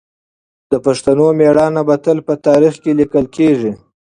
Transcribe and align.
د 0.71 0.73
پښتنو 0.85 1.25
مېړانه 1.39 1.81
به 1.87 1.95
تل 2.03 2.17
په 2.27 2.33
تاریخ 2.47 2.73
کې 2.83 2.91
لیکل 2.99 3.25
کېږي. 3.35 3.71